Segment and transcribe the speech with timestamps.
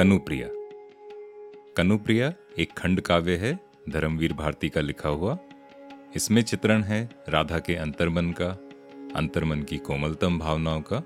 [0.00, 0.48] कनुप्रिया।
[1.76, 5.38] कनुप्रिया एक खंड काव्य है, धर्मवीर भारती का लिखा हुआ।
[6.16, 8.48] इसमें चित्रण है राधा के अंतर्मन का,
[9.16, 10.96] अंतर्मन की कोमलतम भावनाओं का।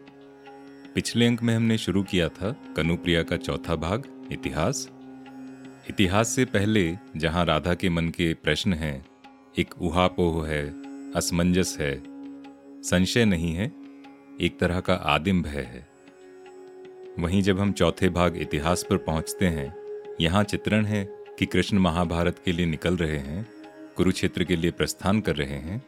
[0.94, 4.90] पिछले अंक में हमने शुरू किया था कनुप्रिया का चौथा भाग, इतिहास।
[5.90, 9.06] इतिहास से पहले जहाँ राधा के मन के प्रश्न हैं,
[9.58, 10.68] एक उहापोह है,
[11.12, 12.02] असमंजस है,
[12.82, 13.72] संशय नहीं है,
[14.40, 15.93] एक तरह का आदिम भय है।
[17.18, 19.74] वहीं जब हम चौथे भाग इतिहास पर पहुँचते हैं,
[20.20, 21.04] यहाँ चित्रण है
[21.38, 23.46] कि कृष्ण महाभारत के लिए निकल रहे हैं,
[23.96, 25.82] कुरुक्षेत्र के लिए प्रस्थान कर रहे हैं,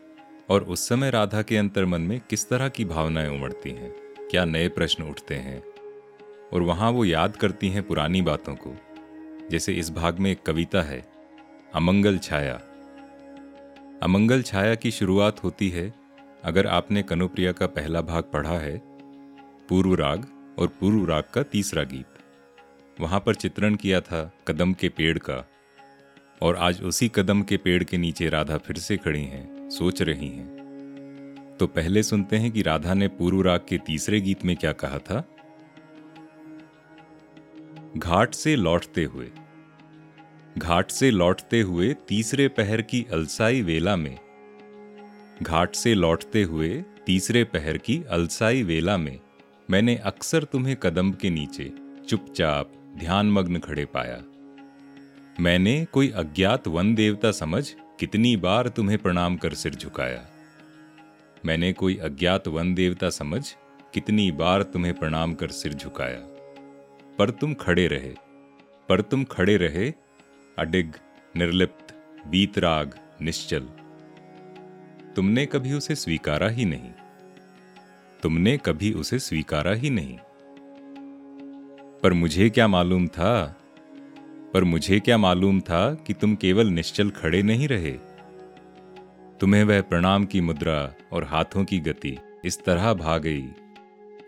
[0.50, 3.90] और उस समय राधा के अंतर्मन में किस तरह की भावनाएँ उमड़ती हैं,
[4.30, 5.62] क्या नए प्रश्न उठते हैं,
[6.52, 8.76] और वहाँ वो याद करती हैं पुरानी बातों को,
[9.50, 11.04] जैसे इस भाग में एक कविता है,
[11.74, 12.60] अमंगल छाया।
[14.02, 15.92] अमंगल छाया की शुरुआत होती है,
[16.44, 18.76] अगर आपने कनुप्रिया का पहला भाग पढ़ा है,
[19.68, 20.26] पूर्व राग
[20.58, 25.44] और पूर्व राग का तीसरा गीत। वहाँ पर चित्रण किया था कदम के पेड़ का,
[26.42, 30.28] और आज उसी कदम के पेड़ के नीचे राधा फिर से खड़ी हैं, सोच रही
[30.28, 34.72] हैं। तो पहले सुनते हैं कि राधा ने पूर्व राग के तीसरे गीत में क्या
[34.74, 35.24] कहा था।
[37.96, 39.30] घाट से लौटते हुए,
[40.58, 44.18] घाट से लौटते हुए तीसरे पहर की अलसाई वेला में,
[45.42, 46.68] घाट से लौटते हुए
[47.06, 49.18] तीसरे पहर की अलसाई वेला में
[49.70, 51.72] मैंने अक्सर तुम्हें कदम के नीचे
[52.08, 54.22] चुपचाप ध्यान मग्न खड़े पाया।
[55.40, 60.26] मैंने कोई अज्ञात वन देवता समझ कितनी बार तुम्हें प्रणाम कर सिर झुकाया।
[61.44, 63.54] मैंने कोई अज्ञात वन देवता समझ
[63.94, 66.20] कितनी बार तुम्हें प्रणाम कर सिर झुकाया।
[67.18, 68.14] पर तुम खड़े रहे,
[68.88, 69.92] पर तुम खड़े रहे,
[70.58, 70.92] अडिग,
[71.36, 71.94] निर्लिप्त,
[72.26, 73.68] बीतराग, निश्चल।
[75.16, 76.90] तुमने कभी उसे स्वीकारा ही नहीं।
[78.26, 80.18] तुमने कभी उसे स्वीकारा ही नहीं।
[82.02, 83.56] पर मुझे क्या मालूम था,
[84.54, 87.90] पर मुझे क्या मालूम था कि तुम केवल निश्चल खड़े नहीं रहे।
[89.40, 93.42] तुम्हें वह प्रणाम की मुद्रा और हाथों की गति इस तरह भा गई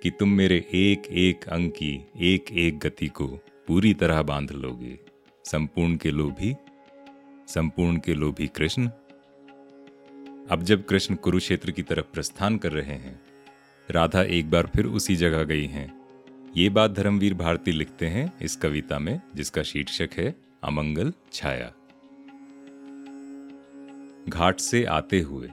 [0.02, 3.26] कि तुम मेरे एक एक अंग की एक एक गति को
[3.68, 4.98] पूरी तरह बाँध लोगे।
[5.44, 6.56] संपूर्ण के लोभी,
[7.48, 8.88] संपूर्ण के लोभी कृष्ण।
[10.50, 13.27] अब जब कृष्ण कुरुक्षेत्र की तरफ़ प्रस्थान कर रहे हैं
[13.90, 16.00] राधा एक बार फिर उसी जगह गई हैं।
[16.56, 20.34] ये बात धर्मवीर भारती लिखते हैं इस कविता में, जिसका शीर्षक है,
[20.64, 21.72] अमंगल छाया।
[24.28, 25.50] घाट से आते हुए।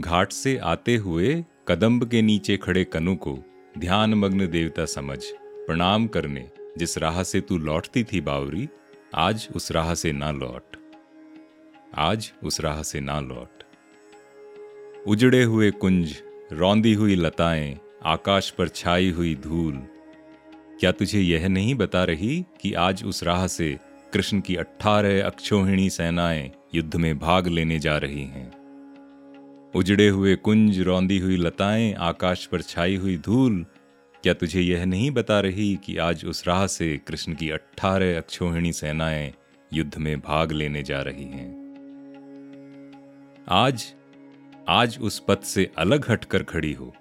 [0.00, 3.38] घाट से आते हुए कदम्ब के नीचे खड़े कनु को
[3.78, 8.68] ध्यान मग्न देवता समझ, प्रणाम करने, जिस राह से तू लौटती थी बावरी,
[9.14, 10.76] आज उस राह से ना लौट।
[11.94, 13.62] आज उस राह से ना लौट।
[15.06, 16.22] उजड़े हुए कुंज
[16.52, 19.82] रौंदी हुई लताएँ, आकाश पर छाई हुई धूल।
[20.80, 23.78] क्या तुझे यह नहीं बता रही कि आज उस राह से
[24.12, 28.52] कृष्ण की अट्ठारह अक्षोहिणी सेनाएँ युद्ध में भाग लेने जा रही हैं?
[29.74, 33.66] उजड़े हुए कुंज, रौंदी हुई लताएँ, आकाश पर छाई हुई धूल।
[34.22, 38.72] क्या तुझे यह नहीं बता रही कि आज उस राह से कृष्ण की अट्ठारह अक्षोहिणी
[38.72, 39.34] सेनाएँ
[39.72, 41.64] युद्ध में भाग लेने जा रही हैं?
[43.48, 43.94] आज
[44.68, 46.94] आज उस पथ से अलग हटकर खड़ी हो।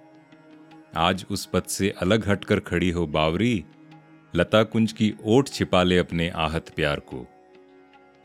[0.96, 3.66] आज उस पथ से अलग हटकर खड़ी हो बावरी।
[4.36, 7.28] लता कुंज की ओट छिपा ले अपने आहत प्यार को।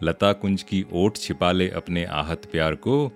[0.03, 3.13] लता कुंज की ओट छिपा ले अपने आहत प्यार को।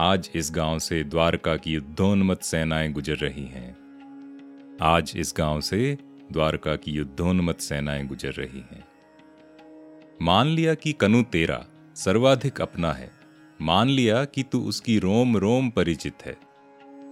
[0.00, 3.76] आज इस गाँव से द्वारका की युद्धोन्मत सेनाएँ गुजर रही हैं।
[4.82, 5.98] आज इस गाँव से
[6.32, 8.84] द्वारका की युद्धोन्मत सेनाएँ गुजर रही हैं।
[10.22, 13.19] मान लिया कि कनु तेरा सर्वाधिक अपना है।
[13.62, 16.36] मान लिया कि तू उसकी रोम रोम परिचित है।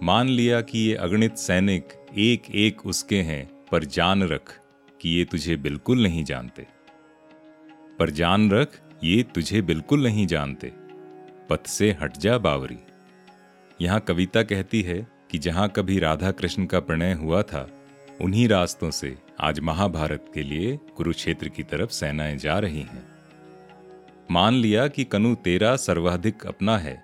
[0.03, 1.87] मान लिया कि ये अगणित सैनिक
[2.17, 4.59] एक एक उसके हैं, पर जान रख
[5.01, 6.67] कि ये तुझे बिल्कुल नहीं जानते।
[7.99, 10.73] पर जान रख, ये तुझे बिल्कुल नहीं जानते।
[11.49, 12.77] पथ से हट जा, बावरी।
[13.81, 17.69] यहाँ कविता कहती है कि जहाँ कभी राधा कृष्ण का प्रणय हुआ था,
[18.21, 23.08] उन्हीं रास्तों से आज महाभारत के लिए कुरुक्षेत्र की तरफ़ सेनाएँ जा रही हैं।
[24.31, 27.03] मान लिया कि कनु तेरा सर्वाधिक अपना है।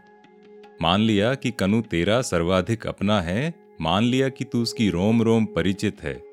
[0.81, 5.45] मान लिया कि कनु तेरा सर्वाधिक अपना है, मान लिया कि तू उसकी रोम रोम
[5.45, 6.24] परिचित है।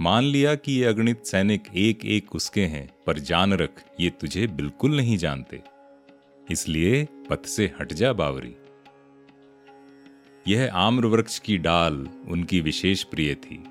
[0.00, 4.46] मान लिया कि ये अगणित सैनिक एक एक उसके हैं, पर जान रख, ये तुझे
[4.46, 5.62] बिल्कुल नहीं जानते।
[6.50, 8.56] इसलिए पथ से हट जा, बावरी।
[10.48, 13.64] यह आम्र वृक्ष की डाल उनकी विशेष प्रिय थी।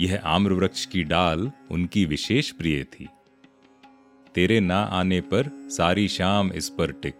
[0.00, 3.08] यह आम्र वृक्ष की डाल उनकी विशेष प्रिय थी।
[4.34, 7.14] तेरे ना आने पर सारी शाम इस पर टिक।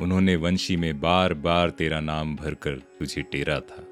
[0.00, 3.84] उन्होंने वंशी में बार बार तेरा नाम भरकर तुझे टेरा था।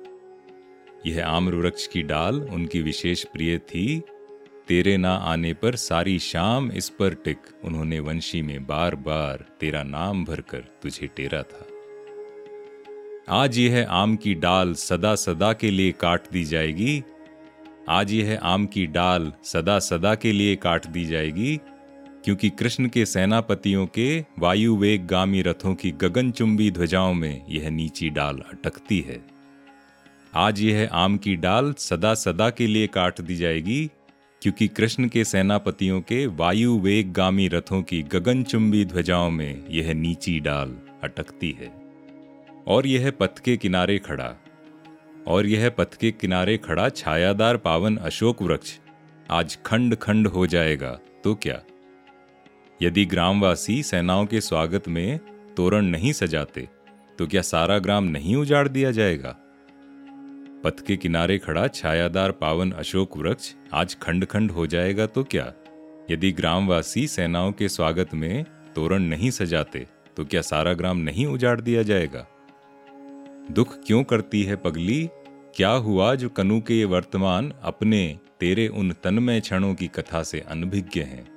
[1.06, 4.02] यह आम्र वृक्ष की डाल उनकी विशेष प्रिय थी।
[4.68, 9.82] तेरे ना आने पर सारी शाम इस पर टिक। उन्होंने वंशी में बार बार तेरा
[9.82, 11.66] नाम भरकर तुझे टेरा था।
[13.28, 17.04] आज यह आम की डाल सदा सदा के लिए काट दी जाएगी।
[17.88, 21.60] आज यह आम की डाल सदा सदा के लिए काट दी जाएगी।
[22.26, 28.08] क्योंकि कृष्ण के सेनापतियों के वायु वेग गामी रथों की गगनचुंबी ध्वजाओं में यह नीची
[28.10, 29.20] डाल अटकती है।
[30.34, 33.90] आज यह आम की डाल सदा सदा के लिए काट दी जाएगी,
[34.42, 40.40] क्योंकि कृष्ण के सेनापतियों के वायु वेग गामी रथों की गगनचुंबी ध्वजाओं में यह नीची
[40.40, 41.72] डाल अटकती है।
[42.66, 44.32] और यह पथ के किनारे खड़ा,
[45.26, 48.78] और यह पथ के किनारे खड़ा छायादार पावन अशोक वृक्ष
[49.30, 51.62] आज खंड खंड हो जाएगा तो क्या?
[52.82, 55.20] यदि ग्रामवासी सेनाओं के स्वागत में
[55.56, 56.68] तोरण नहीं सजाते
[57.18, 59.36] तो क्या सारा ग्राम नहीं उजाड़ दिया जाएगा?
[60.64, 65.52] पथ के किनारे खड़ा छायादार पावन अशोक वृक्ष आज खंड खंड हो जाएगा तो क्या?
[66.10, 68.44] यदि ग्रामवासी सेनाओं के स्वागत में
[68.74, 69.86] तोरण नहीं सजाते
[70.16, 72.26] तो क्या सारा ग्राम नहीं उजाड़ दिया जाएगा?
[73.50, 75.10] दुख क्यों करती है पगली?
[75.56, 80.40] क्या हुआ जो कनु के ये वर्तमान अपने तेरे उन तन्मय क्षणों की कथा से
[80.40, 81.35] अनभिज्ञ हैं?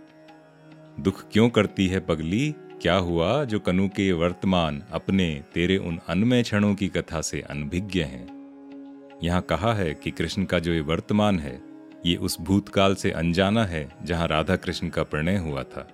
[0.99, 2.55] दुख क्यों करती है पगली?
[2.81, 8.01] क्या हुआ जो कनु के वर्तमान अपने तेरे उन अन्मय क्षणों की कथा से अनभिज्ञ
[8.01, 8.27] हैं?
[9.23, 11.61] यहाँ कहा है कि कृष्ण का जो ये वर्तमान है,
[12.05, 15.91] ये उस भूतकाल से अनजाना है जहाँ राधा कृष्ण का प्रणय हुआ था।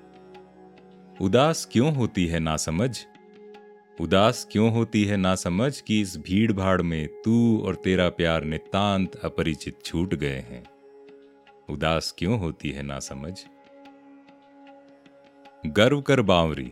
[1.22, 3.06] उदास क्यों होती है ना समझ
[4.02, 8.44] उदास क्यों होती है ना समझ कि इस भीड़ भाड़ में तू और तेरा प्यार
[8.44, 10.64] नितांत अपरिचित छूट गए हैं?
[11.70, 13.46] उदास क्यों होती है ना समझ
[15.66, 16.72] गर्व कर बावरी।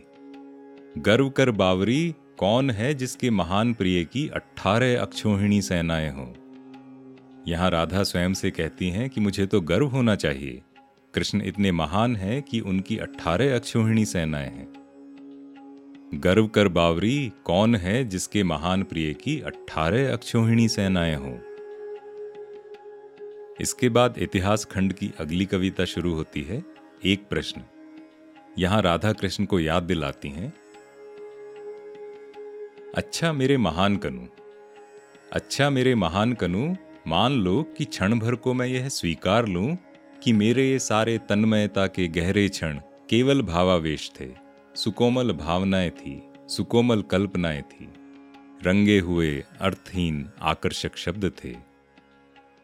[0.98, 6.34] गर्व कर बावरी कौन है जिसके महान प्रिय की अट्ठारह अक्षोहिणी सेनाएँ हों?
[7.48, 10.62] यहाँ राधा स्वयं से कहती हैं कि मुझे तो गर्व होना चाहिए।
[11.14, 14.72] कृष्ण इतने महान हैं कि उनकी अट्ठारह अक्षोहिणी सेनाएँ हैं।
[16.14, 21.38] गर्व कर बावरी कौन है जिसके महान प्रिय की अट्ठारह अक्षोहिणी सेनाएँ हों?
[23.60, 26.64] इसके बाद इतिहास खंड की अगली कविता शुरू होती है,
[27.04, 27.62] एक प्रश्न।
[28.58, 30.52] यहाँ राधा कृष्ण को याद दिलाती हैं
[32.94, 34.26] अच्छा मेरे महान कनु
[35.32, 36.74] अच्छा मेरे महान कनु,
[37.06, 39.78] मान लो कि क्षण भर को मैं यह स्वीकार लूँ
[40.22, 42.80] कि मेरे ये सारे तन्मयता के गहरे क्षण
[43.10, 44.28] केवल भावावेश थे,
[44.74, 47.88] सुकोमल भावनाएँ थी, सुकोमल कल्पनाएँ थी,
[48.64, 51.73] रंगे हुए अर्थहीन आकर्षक शब्द थे।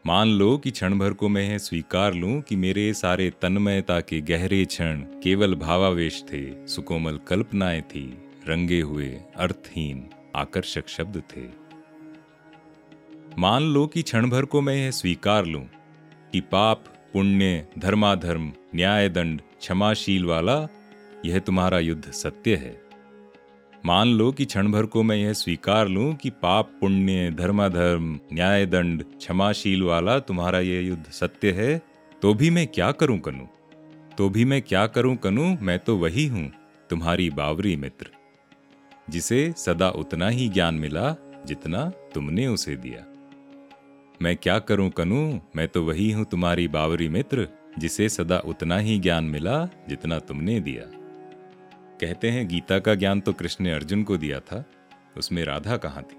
[0.05, 4.65] मान लो कि क्षण भर को मैं स्वीकार लूँ कि मेरे सारे तन्मयता के गहरे
[4.65, 8.17] क्षण केवल भावावेश थे, सुकोमल कल्पनाएँ थी,
[8.47, 11.41] रंगे हुए अर्थहीन, आकर्षक शब्द थे।
[13.37, 15.65] मान लो कि क्षण भर को मैं यह स्वीकार लूँ
[16.31, 16.83] कि पाप,
[17.13, 20.67] पुण्य, धर्माधर्म न्याय दंड क्षमाशील वाला,
[21.25, 22.90] यह तुम्हारा युद्ध सत्य है।
[23.85, 28.65] मान लो कि क्षण भर को मैं यह स्वीकार लूँ कि पाप, पुण्य, धर्माधर्म न्याय
[28.65, 31.81] दंड क्षमाशील वाला तुम्हारा यह युद्ध सत्य है
[32.21, 33.45] तो भी मैं क्या करूँ कनु?
[34.17, 35.55] तो भी मैं क्या करूँ कनु?
[35.61, 36.51] मैं तो वही हूँ,
[36.89, 38.09] तुम्हारी बावरी मित्र।
[39.09, 43.05] जिसे सदा उतना ही ज्ञान मिला जितना तुमने उसे दिया।
[44.21, 45.39] मैं क्या करूँ कनु?
[45.55, 47.47] मैं तो वही हूँ तुम्हारी बावरी मित्र,
[47.79, 51.00] जिसे सदा उतना ही ज्ञान मिला जितना तुमने दिया।
[52.01, 54.65] कहते हैं, गीता का ज्ञान तो कृष्ण ने अर्जुन को दिया था।
[55.17, 56.17] उसमें राधा कहाँ थी?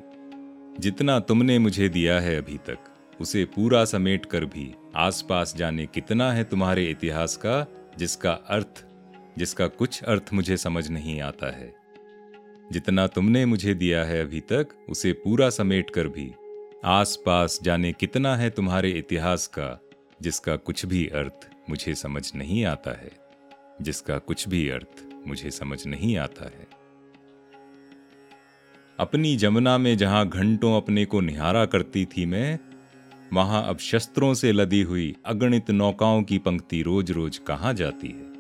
[0.79, 2.79] जितना तुमने मुझे दिया है अभी तक,
[3.21, 7.67] उसे पूरा समेट कर भी आसपास जाने कितना है तुम्हारे इतिहास का,
[7.99, 8.85] जिसका अर्थ,
[9.39, 11.75] जिसका कुछ अर्थ मुझे समझ नहीं आता है।
[12.73, 16.33] जितना तुमने मुझे दिया है अभी तक, उसे पूरा समेट कर भी
[16.85, 19.81] आसपास जाने कितना है तुम्हारे इतिहास का,
[20.23, 23.11] जिसका कुछ भी अर्थ मुझे समझ नहीं आता है,
[23.83, 26.67] जिसका कुछ भी अर्थ मुझे समझ नहीं आता है।
[28.99, 32.59] अपनी जमुना में जहाँ घंटों अपने को निहारा करती थी मैं,
[33.33, 38.33] वहाँ अब शस्त्रों से लदी हुई अगणित नौकाओं की पंक्ति रोज रोज कहाँ जाती है?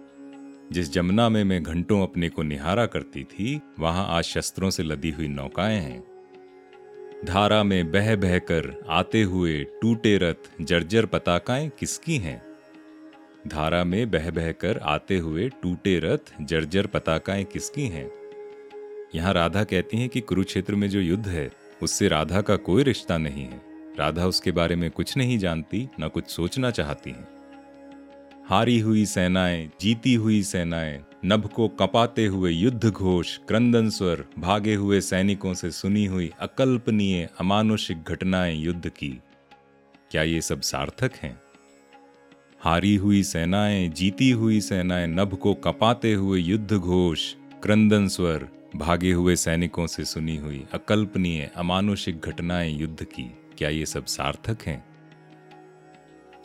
[0.72, 5.10] जिस जमुना में मैं घंटों अपने को निहारा करती थी, वहाँ आज शस्त्रों से लदी
[5.10, 6.04] हुई नौकाएँ हैं।
[7.24, 12.51] धारा में बह बहकर आते हुए टूटे रथ जर्जर पताकाएँ किसकी हैं?
[13.46, 18.10] धारा में बह बहकर आते हुए टूटे रथ, जर्जर पताकाएँ किसकी हैं?
[19.14, 23.18] यहाँ राधा कहती हैं कि कुरुक्षेत्र में जो युद्ध है, उससे राधा का कोई रिश्ता
[23.18, 23.62] नहीं है।
[23.98, 27.28] राधा उसके बारे में कुछ नहीं जानती, न कुछ सोचना चाहती हैं।
[28.46, 34.74] हारी हुई सेनाएँ, जीती हुई सेनाएँ, नभ को कपाते हुए युद्ध घोष, क्रंदन स्वर, भागे
[34.74, 39.20] हुए सैनिकों से सुनी हुई अकल्पनीय, अमानुषिक घटनाएँ युद्ध की।
[40.10, 41.41] क्या ये सब सार्थक हैं?
[42.64, 49.12] हारी हुई सेनाएँ, जीती हुई सेनाएँ, नभ को कपाते हुए युद्ध घोष, क्रंदन स्वर, भागे
[49.12, 54.84] हुए सैनिकों से सुनी हुई अकल्पनीय, अमानुषिक घटनाएँ युद्ध की। क्या ये सब सार्थक हैं?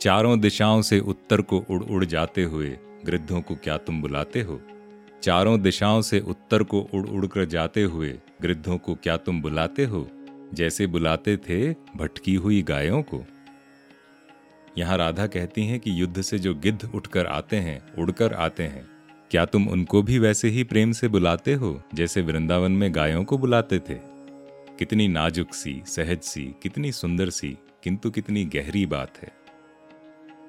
[0.00, 4.60] चारों दिशाओं से उत्तर को उड़ उड़ जाते हुए गृद्धों को क्या तुम बुलाते हो?
[5.22, 9.84] चारों दिशाओं से उत्तर को उड़ उड़ कर जाते हुए गृद्धों को क्या तुम बुलाते
[9.84, 10.08] हो?
[10.54, 13.24] जैसे बुलाते थे, भटकी हुई गायों को।
[14.78, 18.88] यहाँ राधा कहती हैं कि युद्ध से जो गिद्ध उठकर आते हैं, उड़कर आते हैं।
[19.30, 23.38] क्या तुम उनको भी वैसे ही प्रेम से बुलाते हो, जैसे वृंदावन में गायों को
[23.38, 23.94] बुलाते थे?
[24.78, 29.32] कितनी नाजुक सी, सहज सी, कितनी सुंदर सी, किंतु कितनी गहरी बात है।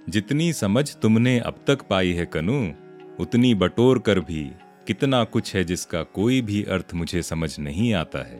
[0.10, 2.72] जितनी समझ तुमने अब तक पाई है कनु,
[3.20, 4.52] उतनी बटोर कर भी
[4.88, 8.40] कितना कुछ है जिसका कोई भी अर्थ मुझे समझ नहीं आता है।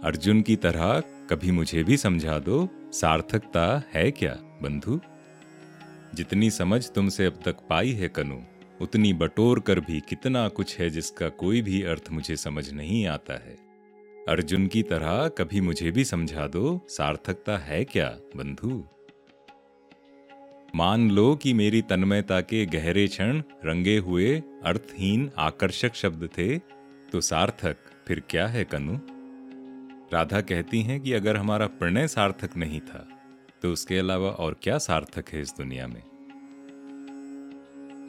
[0.00, 4.51] अर्जुन की तरह कभी मुझे भी समझा दो, सार्थकता है क्या?
[4.62, 5.00] बंधु,
[6.14, 8.38] जितनी समझ तुमसे अब तक पाई है कनु,
[8.80, 13.34] उतनी बटोर कर भी कितना कुछ है जिसका कोई भी अर्थ मुझे समझ नहीं आता
[13.34, 13.56] है।
[14.28, 18.84] अर्जुन की तरह कभी मुझे भी समझा दो, सार्थकता है क्या, बंधु?
[20.74, 26.58] मान लो कि मेरी तन्मयता के गहरे क्षण रंगे हुए, अर्थहीन, आकर्षक शब्द थे
[27.12, 27.76] तो सार्थक
[28.06, 28.98] फिर क्या है कनु?
[30.12, 33.08] राधा कहती हैं कि अगर हमारा प्रणय सार्थक नहीं था
[33.62, 36.02] तो उसके अलावा और क्या सार्थक है इस दुनिया में?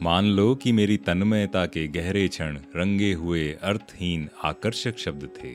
[0.02, 5.54] मान लो कि मेरी तन्मयता के गहरे क्षण रंगे हुए अर्थहीन आकर्षक शब्द थे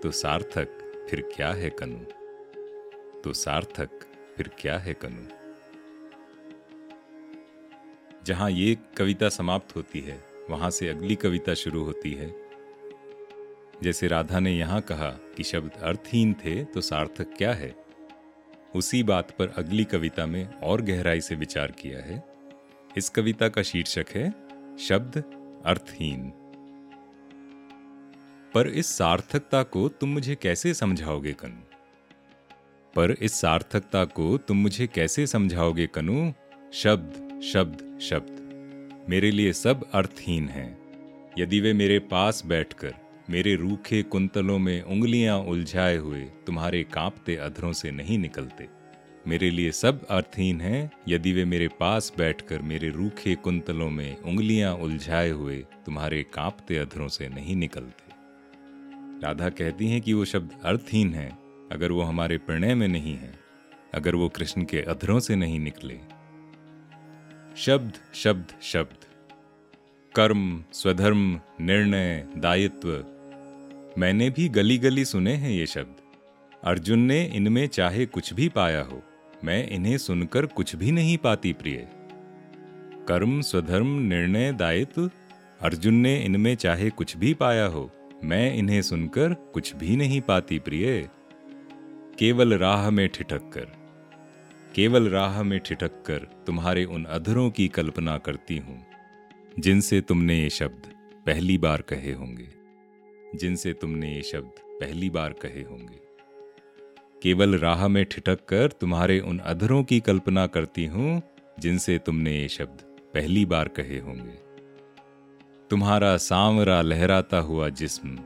[0.00, 0.80] तो सार्थक
[1.10, 1.98] फिर क्या है कनु?
[3.20, 3.90] तो सार्थक
[4.36, 5.28] फिर क्या है कनु?
[8.24, 12.34] जहाँ ये कविता समाप्त होती है, वहाँ से अगली कविता शुरू होती है।
[13.82, 17.83] जैसे राधा ने यहाँ कहा कि शब्द अर्थहीन थे तो सार्थक क्या है?
[18.74, 22.24] उसी बात पर अगली कविता में और गहराई से विचार किया है।
[22.96, 24.30] इस कविता का शीर्षक है,
[24.78, 25.24] शब्द
[25.66, 26.32] अर्थहीन।
[28.54, 31.60] पर इस सार्थकता को तुम मुझे कैसे समझाओगे कनु?
[32.94, 36.32] पर इस सार्थकता को तुम मुझे कैसे समझाओगे कनु?
[36.72, 38.44] शब्द शब्द शब्द।
[39.08, 40.78] मेरे लिए सब अर्थहीन हैं।
[41.38, 42.94] यदि वे मेरे पास बैठकर
[43.30, 48.68] मेरे रूखे कुंतलों में उंगलियाँ उलझाए हुए तुम्हारे कांपते अधरों से नहीं निकलते।
[49.26, 54.74] मेरे लिए सब अर्थहीन हैं, यदि वे मेरे पास बैठकर मेरे रूखे कुंतलों में उंगलियाँ
[54.74, 58.12] उलझाए हुए तुम्हारे कांपते अधरों से नहीं निकलते।
[59.26, 61.38] राधा कहती हैं कि वो शब्द अर्थहीन हैं,
[61.72, 63.34] अगर वो हमारे प्रणय में नहीं है,
[63.94, 65.98] अगर वो कृष्ण के अधरों से नहीं निकले।
[67.56, 69.04] शब्द शब्द शब्द।
[70.14, 73.04] कर्म, स्वधर्म, निर्णय, दायित्व
[73.96, 75.96] मैंने भी गली गली सुने हैं ये शब्द।
[76.62, 79.02] अर्जुन ने इनमें चाहे कुछ भी पाया हो,
[79.44, 81.76] मैं इन्हें सुनकर कुछ भी नहीं पाती प्रिय।
[83.08, 85.10] कर्म, स्वधर्म, निर्णय, दायित्व,
[85.60, 87.90] अर्जुन ने इनमें चाहे कुछ भी पाया हो,
[88.24, 91.08] मैं इन्हें सुनकर कुछ भी नहीं पाती प्रिय।
[92.18, 93.72] केवल राह में ठिठक कर,
[94.74, 98.80] केवल राह में ठिठक कर तुम्हारे उन अधरों की कल्पना करती हूँ,
[99.58, 100.92] जिनसे तुमने ये शब्द
[101.26, 102.63] पहली बार कहे होंगे।
[103.34, 106.02] जिनसे तुमने ये शब्द पहली बार कहे होंगे।
[107.22, 111.22] केवल राह में ठिठक कर तुम्हारे उन अधरों की कल्पना करती हूँ,
[111.60, 112.82] जिनसे तुमने ये शब्द
[113.14, 114.38] पहली बार कहे होंगे।
[115.70, 118.16] तुम्हारा सांवरा लहराता हुआ जिस्म,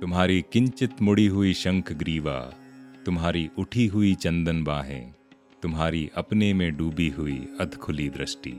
[0.00, 2.38] तुम्हारी किंचित मुड़ी हुई शंख ग्रीवा,
[3.06, 5.12] तुम्हारी उठी हुई चंदन बाहें,
[5.62, 8.52] तुम्हारी अपने में डूबी हुई अधखुली दृष्टि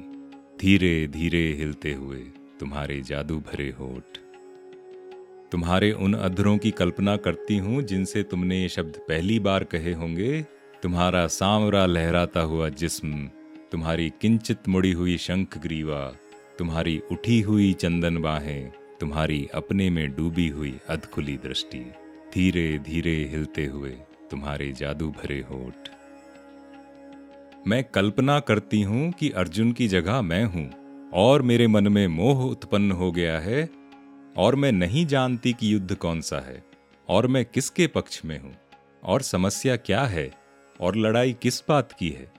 [0.61, 2.19] धीरे धीरे हिलते हुए
[2.59, 4.17] तुम्हारे जादू भरे होठ।
[5.51, 10.41] तुम्हारे उन अधरों की कल्पना करती हूँ, जिनसे तुमने ये शब्द पहली बार कहे होंगे।
[10.83, 13.27] तुम्हारा सांवरा लहराता हुआ जिस्म,
[13.71, 16.01] तुम्हारी किंचित मुड़ी हुई शंख ग्रीवा,
[16.59, 21.79] तुम्हारी उठी हुई चंदन बाहें, तुम्हारी अपने में डूबी हुई अधखुली दृष्टि।
[22.33, 23.91] धीरे धीरे हिलते हुए
[24.31, 25.89] तुम्हारे जादू भरे होठ।
[27.67, 30.69] मैं कल्पना करती हूँ कि अर्जुन की जगह मैं हूँ,
[31.13, 33.63] और मेरे मन में मोह उत्पन्न हो गया है
[34.37, 36.63] और मैं नहीं जानती कि युद्ध कौन सा है,
[37.09, 38.55] और मैं किसके पक्ष में हूँ,
[39.03, 40.31] और समस्या क्या है,
[40.81, 42.31] और लड़ाई किस बात की है।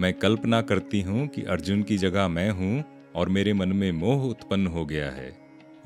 [0.00, 4.22] मैं कल्पना करती हूँ कि अर्जुन की जगह मैं हूँ, और मेरे मन में मोह
[4.22, 5.36] उत्पन्न हो गया है,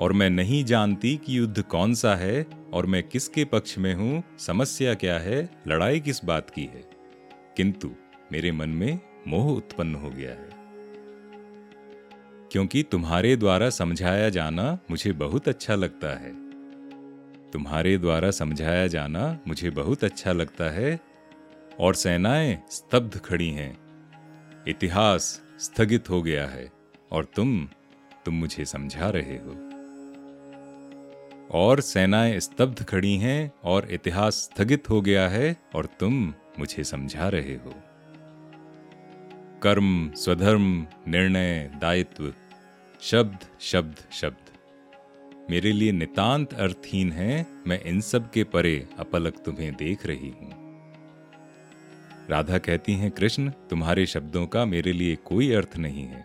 [0.01, 4.23] और मैं नहीं जानती कि युद्ध कौन सा है, और मैं किसके पक्ष में हूँ,
[4.39, 6.91] समस्या क्या है, लड़ाई किस बात की है।
[7.57, 7.91] किंतु
[8.33, 10.58] मेरे मन में मोह उत्पन्न हो गया है।
[12.53, 16.51] क्योंकि तुम्हारे द्वारा समझाया जाना मुझे बहुत अच्छा लगता है।
[17.51, 21.01] तुम्हारे द्वारा समझाया जाना मुझे बहुत अच्छा लगता है।
[21.81, 23.79] और सेनाएँ स्तब्ध खड़ी हैं।
[24.69, 26.73] इतिहास स्थगित हो गया है
[27.13, 27.69] और तुम
[28.25, 29.69] तुम मुझे समझा रहे हो।
[31.51, 37.29] और सेनाएँ स्तब्ध खड़ी हैं और इतिहास स्थगित हो गया है और तुम मुझे समझा
[37.29, 37.75] रहे हो।
[39.63, 42.33] कर्म, स्वधर्म, निर्णय, दायित्व,
[43.01, 44.51] शब्द शब्द शब्द।
[45.51, 50.51] मेरे लिए नितांत अर्थहीन है, मैं इन सब के परे अपलक तुम्हें देख रही हूँ।
[52.31, 56.25] राधा कहती हैं, कृष्ण, तुम्हारे शब्दों का मेरे लिए कोई अर्थ नहीं है,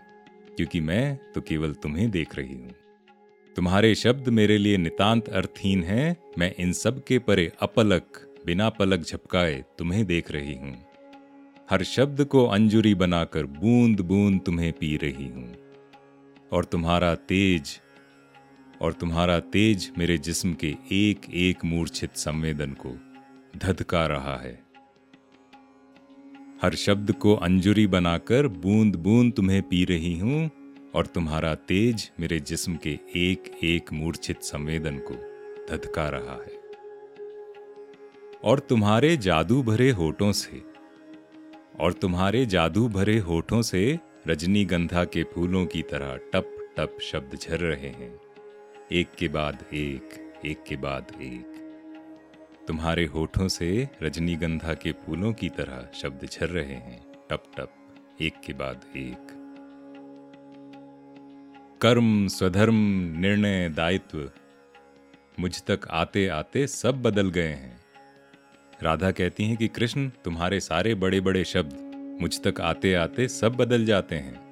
[0.58, 2.72] क्योंकि मैं तो केवल तुम्हें देख रही हूँ।
[3.56, 9.00] तुम्हारे शब्द मेरे लिए नितांत अर्थहीन है, मैं इन सब के परे अपलक, बिना पलक
[9.00, 10.76] झपकाए तुम्हें देख रही हूँ।
[11.70, 15.54] हर शब्द को अंजुरी बनाकर बूंद बूंद तुम्हें पी रही हूँ।
[16.52, 17.80] और तुम्हारा तेज,
[18.82, 22.90] और तुम्हारा तेज मेरे जिस्म के एक एक मूर्छित संवेदन को
[23.58, 24.64] धधका रहा है।
[26.62, 30.50] हर शब्द को अंजुरी बनाकर बूंद बूंद तुम्हें पी रही हूँ,
[30.96, 35.16] और तुम्हारा तेज मेरे जिस्म के एक एक मूर्छित संवेदन को
[35.70, 36.62] धधका रहा है।
[38.44, 40.73] और तुम्हारे जादू भरे होठों से
[41.80, 47.60] और तुम्हारे जादू भरे होठों से रजनीगंधा के फूलों की तरह टप टप शब्द झर
[47.60, 48.20] रहे हैं।
[48.92, 51.54] एक के बाद एक एक के बाद एक।
[52.68, 57.70] तुम्हारे होठों से रजनीगंधा के फूलों की तरह शब्द झर रहे हैं। टप टप,
[58.22, 59.28] एक के बाद एक।
[61.82, 62.76] कर्म, स्वधर्म,
[63.20, 64.32] निर्णय, दायित्व,
[65.40, 67.73] मुझ तक आते आते सब बदल गए हैं।
[68.84, 73.54] राधा कहती हैं कि कृष्ण, तुम्हारे सारे बड़े बड़े शब्द मुझ तक आते आते सब
[73.54, 74.44] बदल जाते हैं।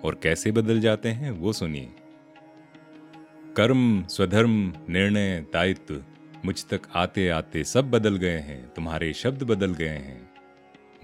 [0.00, 1.88] और कैसे बदल जाते हैं, वो सुनिए।
[3.56, 6.04] कर्म, स्वधर्म, निर्णय, दायित्व
[6.44, 10.30] मुझ तक आते आते सब बदल गए हैं, तुम्हारे शब्द बदल गए हैं।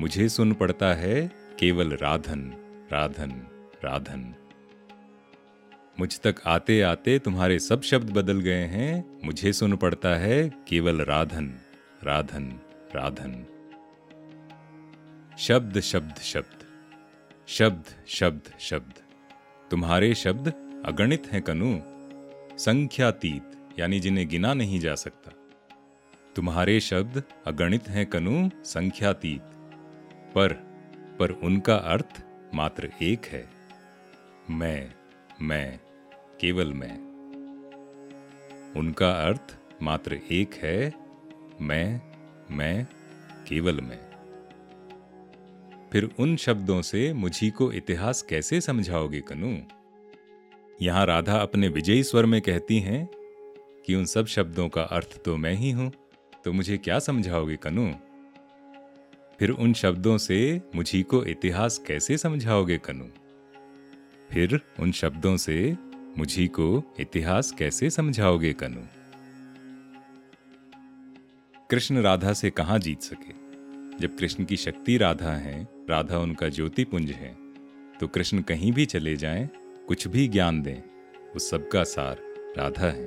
[0.01, 2.53] मुझे सुन पड़ता है केवल राधन
[2.93, 3.47] राधन
[3.85, 4.35] राधन।
[6.01, 11.01] मुझ तक आते आते तुम्हारे सब शब्द बदल गए हैं, मुझे सुन पड़ता है केवल
[11.01, 11.59] राधन।
[12.05, 12.61] राधन
[12.95, 13.45] राधन।
[15.39, 16.67] शब्द शब्द शब्द।
[17.47, 18.95] शब्द शब्द शब्द।
[19.71, 20.49] तुम्हारे शब्द
[20.87, 21.79] अगणित हैं कनु।
[22.59, 25.31] संख्यातीत, यानी जिन्हें गिना नहीं जा सकता।
[26.37, 29.43] तुम्हारे शब्द अगणित हैं कनु, संख्यातीत।
[30.35, 30.53] पर
[31.19, 33.49] पर उनका अर्थ मात्र एक है।
[34.51, 34.95] मैं
[35.43, 35.81] मैं,
[36.41, 36.99] केवल मैं।
[38.77, 41.00] उनका अर्थ मात्र एक है
[41.63, 42.01] मैं
[42.51, 42.85] मैं,
[43.49, 43.99] केवल मैं।
[45.93, 49.57] फिर उन शब्दों से मुझी को इतिहास कैसे समझाओगे कनु?
[50.83, 53.09] यहाँ राधा अपने विजयी स्वर में कहती हैं
[53.87, 55.93] कि उन सब शब्दों का अर्थ तो मैं ही हूँ
[56.45, 57.91] तो मुझे क्या समझाओगे कनु?
[59.39, 63.05] फिर उन शब्दों से मुझी को इतिहास कैसे समझाओगे कनु?
[64.31, 65.77] फिर उन शब्दों से
[66.19, 69.00] मुझी को इतिहास कैसे समझाओगे कनु?
[71.71, 73.33] कृष्ण राधा से कहा जीत सके?
[73.99, 77.37] जब कृष्ण की शक्ति राधा है राधा उनका ज्योति पुंज है
[78.01, 79.49] तो कृष्ण कहीं भी चले जाएँ,
[79.89, 80.83] कुछ भी ज्ञान दें
[81.37, 82.21] उस सबका सार
[82.59, 83.07] राधा है।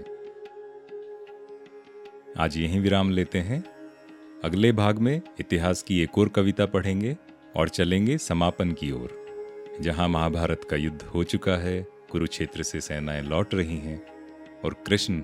[2.37, 3.63] आज यहीं विराम लेते हैं।
[4.43, 7.17] अगले भाग में इतिहास की एक और कविता पढ़ेंगे
[7.55, 13.21] और चलेंगे समापन की ओर। जहाँ महाभारत का युद्ध हो चुका है कुरुक्षेत्र से सेनाएँ
[13.21, 14.01] लौट रही हैं
[14.65, 15.21] और कृष्ण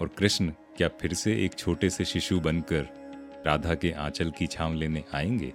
[0.00, 2.88] और कृष्ण क्या फिर से एक छोटे से शिशु बनकर
[3.46, 5.52] राधा के आंचल की छांव लेने आएँगे?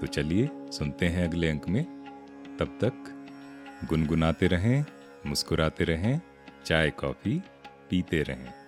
[0.00, 1.84] तो चलिए, सुनते हैं अगले अंक में।
[2.58, 3.26] तब तक
[3.88, 4.84] गुनगुनाते रहें,
[5.26, 6.20] मुस्कुराते रहें,
[6.64, 7.42] चाय, कॉफ़ी
[7.90, 8.61] पीते रहें।